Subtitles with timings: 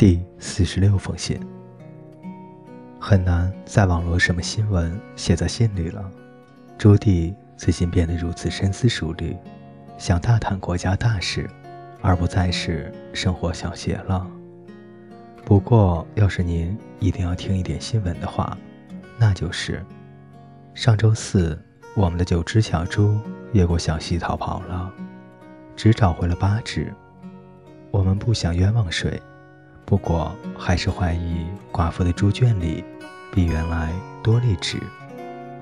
[0.00, 1.38] 第四十六封信。
[2.98, 6.10] 很难在网络什么新闻写在信里了。
[6.78, 9.36] 朱棣最近变得如此深思熟虑，
[9.98, 11.46] 想大谈国家大事，
[12.00, 14.26] 而不再是生活小节了。
[15.44, 18.56] 不过，要是您一定要听一点新闻的话，
[19.18, 19.84] 那就是
[20.72, 21.62] 上周四，
[21.94, 23.18] 我们的九只小猪
[23.52, 24.90] 越过小溪逃跑了，
[25.76, 26.90] 只找回了八只。
[27.90, 29.20] 我们不想冤枉谁。
[29.90, 32.84] 不过，还是怀疑寡妇的猪圈里
[33.34, 34.78] 比原来多了一只。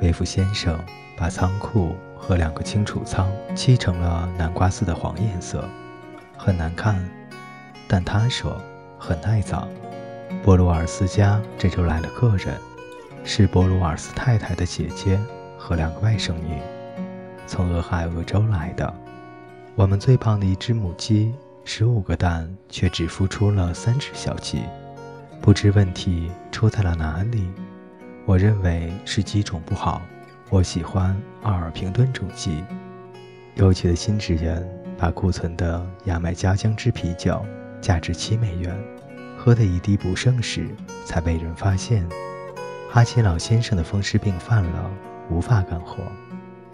[0.00, 0.78] 维夫先生
[1.16, 5.68] 把仓库和两个清储仓漆成了南瓜色的黄颜色，
[6.38, 7.04] 很难看。
[7.88, 8.56] 但他说
[8.96, 9.68] 很耐脏。
[10.44, 12.56] 波鲁尔斯家这周来了客人，
[13.24, 15.18] 是波鲁尔斯太太的姐姐
[15.58, 16.62] 和两个外甥女，
[17.48, 18.94] 从俄亥俄州来的。
[19.74, 21.34] 我们最胖的一只母鸡。
[21.64, 24.62] 十五个蛋却只孵出了三只小鸡，
[25.40, 27.48] 不知问题出在了哪里。
[28.26, 30.02] 我认为是鸡种不好。
[30.50, 32.62] 我喜欢奥尔平顿种鸡。
[33.54, 34.62] 有趣的新职员
[34.98, 37.42] 把库存的牙买加姜汁啤酒
[37.80, 38.76] 价值七美元，
[39.38, 40.68] 喝得一滴不剩时
[41.04, 42.06] 才被人发现。
[42.90, 44.90] 哈奇老先生的风湿病犯了，
[45.30, 45.98] 无法干活。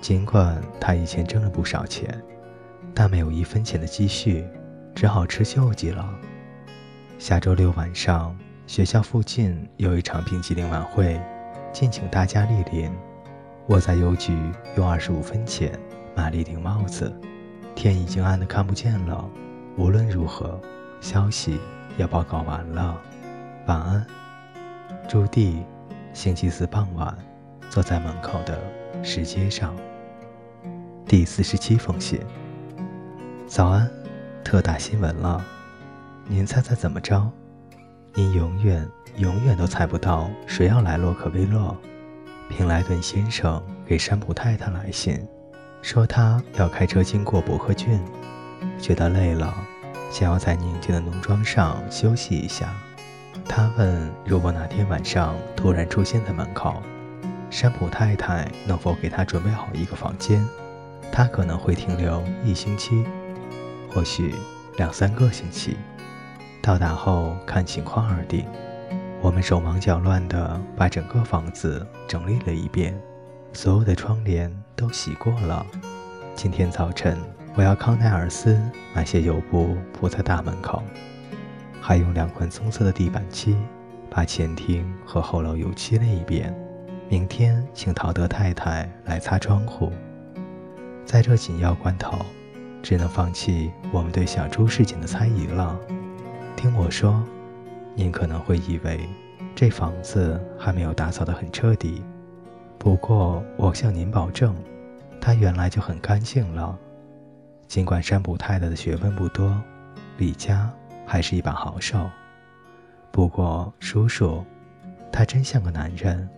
[0.00, 2.20] 尽管他以前挣了不少钱，
[2.94, 4.44] 但没有一分钱的积蓄。
[4.94, 6.08] 只好吃救济了。
[7.18, 11.20] 下周六晚上，学校附近有一场冰激凌晚会，
[11.72, 12.90] 敬请大家莅临。
[13.66, 14.36] 我在邮局
[14.76, 15.78] 用二十五分钱
[16.16, 17.12] 买了一顶帽子。
[17.74, 19.28] 天已经暗得看不见了。
[19.76, 20.60] 无论如何，
[21.00, 21.58] 消息
[21.96, 23.00] 也报告完了。
[23.66, 24.06] 晚安，
[25.08, 25.62] 朱棣。
[26.12, 27.16] 星期四傍晚，
[27.68, 28.58] 坐在门口的
[29.02, 29.74] 石阶上。
[31.06, 32.20] 第四十七封信。
[33.46, 33.99] 早安。
[34.44, 35.44] 特大新闻了，
[36.26, 37.30] 您猜猜怎么着？
[38.14, 38.86] 您永远
[39.16, 41.76] 永远都猜不到谁要来洛克威勒。
[42.48, 45.24] 平莱顿先生给山普太太来信，
[45.82, 48.00] 说他要开车经过伯克郡，
[48.80, 49.54] 觉得累了，
[50.10, 52.74] 想要在宁静的农庄上休息一下。
[53.48, 56.82] 他问，如果哪天晚上突然出现在门口，
[57.50, 60.44] 山普太太能否给他准备好一个房间？
[61.12, 63.04] 他可能会停留一星期。
[63.92, 64.34] 或许
[64.76, 65.76] 两三个星期，
[66.62, 68.46] 到达后看情况而定。
[69.20, 72.98] 我们手忙脚乱地把整个房子整理了一遍，
[73.52, 75.66] 所有的窗帘都洗过了。
[76.34, 77.18] 今天早晨，
[77.54, 78.58] 我要康奈尔斯
[78.94, 80.82] 买些油布铺在大门口，
[81.82, 83.56] 还用两块棕色的地板漆
[84.08, 86.54] 把前厅和后楼油漆了一遍。
[87.08, 89.92] 明天请陶德太太来擦窗户。
[91.04, 92.24] 在这紧要关头。
[92.82, 95.78] 只能放弃我们对小猪事情的猜疑了。
[96.56, 97.22] 听我说，
[97.94, 99.08] 您可能会以为
[99.54, 102.02] 这房子还没有打扫得很彻底，
[102.78, 104.54] 不过我向您保证，
[105.20, 106.78] 它原来就很干净了。
[107.66, 109.54] 尽管山普太太的学问不多，
[110.18, 110.70] 李家
[111.06, 112.10] 还是一把好手。
[113.12, 114.44] 不过叔叔，
[115.12, 116.28] 他真像个男人，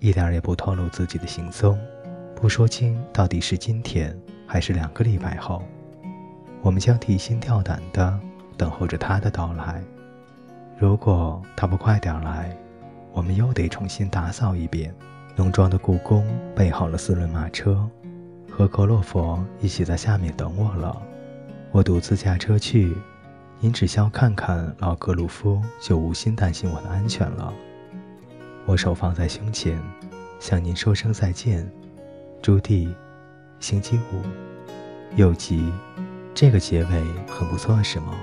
[0.00, 1.78] 一点也不透露自己的行踪，
[2.36, 4.14] 不说清到底是今天
[4.46, 5.62] 还是两个礼拜后。
[6.60, 8.20] 我们将提心吊胆地
[8.58, 9.82] 等候着他的到来。
[10.78, 12.54] 如果他不快点来，
[13.12, 14.94] 我们又得重新打扫一遍。
[15.34, 17.88] 农庄的故宫备好了四轮马车，
[18.50, 21.02] 和格洛佛一起在下面等我了。
[21.72, 22.94] 我独自驾车去，
[23.60, 27.52] 您只需要看看老格鲁夫，就无心担心我的安全了。
[28.66, 29.80] 我手放在胸前，
[30.38, 31.70] 向您说声再见，
[32.46, 32.94] 朱棣。
[33.58, 34.22] 星期五，
[35.16, 35.72] 又急。
[36.32, 38.14] 这个结尾很不错，是吗？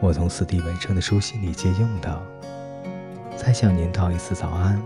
[0.00, 2.22] 我从斯蒂文生的书信里借用的。
[3.36, 4.80] 再向您道一次早安。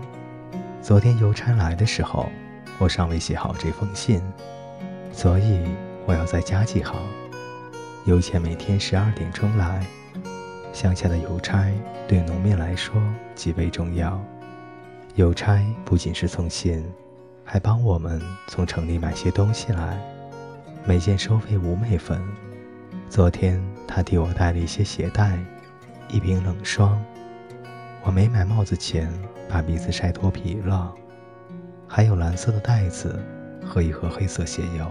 [0.81, 2.27] 昨天邮差来的时候，
[2.79, 4.19] 我尚未写好这封信，
[5.11, 5.63] 所以
[6.07, 6.95] 我要再加记好。
[8.05, 9.85] 邮钱每天十二点钟来。
[10.71, 11.71] 乡下的邮差
[12.07, 12.99] 对农民来说
[13.35, 14.19] 极为重要。
[15.13, 16.83] 邮差不仅是送信，
[17.43, 19.99] 还帮我们从城里买些东西来。
[20.85, 22.21] 每件收费五美分。
[23.09, 25.37] 昨天他替我带了一些鞋带，
[26.09, 27.01] 一瓶冷霜。
[28.03, 29.11] 我没买帽子前
[29.47, 30.93] 把鼻子晒脱皮了。
[31.87, 33.17] 还有蓝色的袋子
[33.63, 34.87] 和一盒黑色鞋油，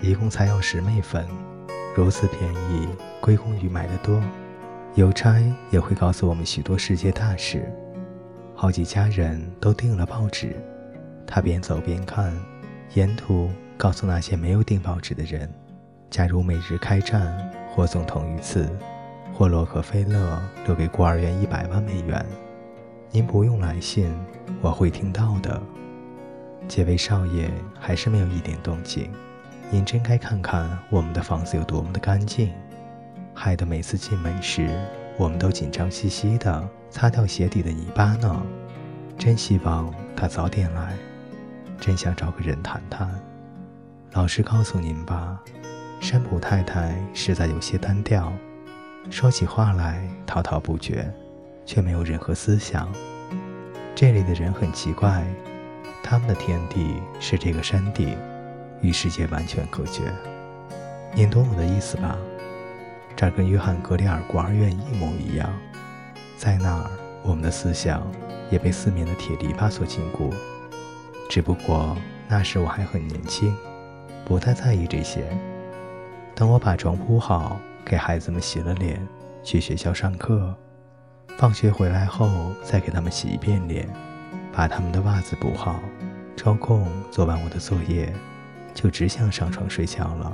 [0.00, 1.24] 一共才要十美分，
[1.94, 2.88] 如此便宜，
[3.20, 4.20] 归功于买的多。
[4.94, 5.36] 邮差
[5.70, 7.70] 也会告诉我们许多世界大事。
[8.54, 10.56] 好几家人都订了报纸，
[11.26, 12.32] 他边走边看，
[12.94, 13.50] 沿途。
[13.78, 15.46] 告诉那些没有订报纸的人，
[16.08, 17.36] 假如每日开战
[17.68, 18.66] 或总统遇刺，
[19.34, 22.24] 或洛克菲勒留给孤儿院一百万美元。
[23.10, 24.10] 您不用来信，
[24.62, 25.62] 我会听到的。
[26.66, 29.10] 这位少爷还是没有一点动静。
[29.70, 32.50] 您真该看看我们的房子有多么的干净，
[33.34, 34.70] 害得每次进门时，
[35.18, 38.42] 我们都紧张兮兮的擦掉鞋底的泥巴呢。
[39.18, 40.94] 真希望他早点来，
[41.80, 43.08] 真想找个人谈谈。
[44.12, 45.38] 老实告诉您吧，
[46.00, 48.32] 山普太太实在有些单调，
[49.10, 51.12] 说起话来滔滔不绝，
[51.64, 52.88] 却没有任何思想。
[53.94, 55.26] 这里的人很奇怪，
[56.02, 58.16] 他们的天地是这个山顶。
[58.82, 60.02] 与世界完全隔绝，
[61.14, 62.14] 您懂我的意思吧？
[63.16, 65.50] 这儿跟约翰格里尔孤儿院一模一样，
[66.36, 66.90] 在那儿，
[67.22, 68.06] 我们的思想
[68.50, 70.30] 也被四面的铁篱笆所禁锢。
[71.28, 71.96] 只不过
[72.28, 73.54] 那时我还很年轻，
[74.24, 75.24] 不太在意这些。
[76.34, 79.00] 等我把床铺好，给孩子们洗了脸，
[79.42, 80.54] 去学校上课，
[81.38, 83.88] 放学回来后再给他们洗一遍脸，
[84.52, 85.80] 把他们的袜子补好，
[86.36, 88.12] 抽空做完我的作业。
[88.74, 90.30] 就只想上床睡觉了，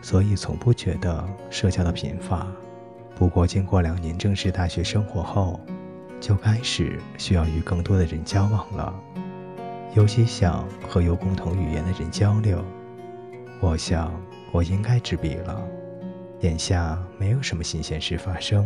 [0.00, 2.46] 所以从不觉得社交的贫乏。
[3.14, 5.60] 不过经过两年正式大学生活后，
[6.18, 8.94] 就开始需要与更多的人交往了，
[9.94, 12.64] 尤其想和有共同语言的人交流。
[13.60, 14.14] 我想
[14.52, 15.66] 我应该执笔了。
[16.40, 18.64] 眼下没有什么新鲜事发生，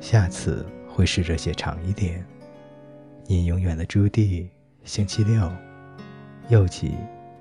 [0.00, 2.22] 下次会试着写长一点。
[3.26, 4.46] 你永远的朱棣，
[4.84, 5.50] 星期六，
[6.48, 6.94] 又记。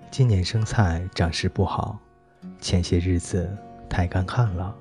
[0.10, 2.00] 今年生菜长势不好，
[2.62, 3.50] 前些日子
[3.90, 4.74] 太干旱了。